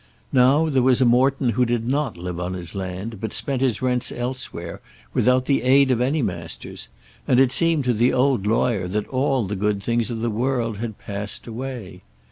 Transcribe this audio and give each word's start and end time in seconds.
Now 0.33 0.67
there 0.67 0.81
was 0.81 0.99
a 0.99 1.05
Morton 1.05 1.49
who 1.49 1.63
did 1.63 1.87
not 1.87 2.17
live 2.17 2.39
on 2.39 2.53
his 2.55 2.73
land, 2.73 3.21
but 3.21 3.33
spent 3.33 3.61
his 3.61 3.83
rents 3.83 4.11
elsewhere 4.11 4.81
without 5.13 5.45
the 5.45 5.61
aid 5.61 5.91
of 5.91 6.01
any 6.01 6.23
Masters, 6.23 6.87
and 7.27 7.39
it 7.39 7.51
seemed 7.51 7.83
to 7.83 7.93
the 7.93 8.11
old 8.11 8.47
lawyer 8.47 8.87
that 8.87 9.07
all 9.09 9.45
the 9.45 9.55
good 9.55 9.83
things 9.83 10.09
of 10.09 10.19
the 10.21 10.31
world 10.31 10.77
had 10.77 10.97
passed 10.97 11.45
away. 11.45 12.01